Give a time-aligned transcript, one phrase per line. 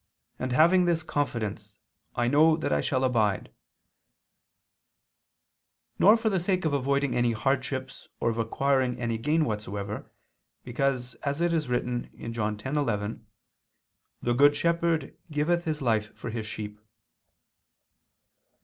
[0.39, 1.75] And having this confidence,
[2.15, 3.53] I know that I shall abide";
[5.99, 10.09] nor for the sake of avoiding any hardships or of acquiring any gain whatsoever,
[10.63, 13.21] because as it is written (John 10:11),
[14.23, 16.79] "the good shepherd giveth his life for his sheep."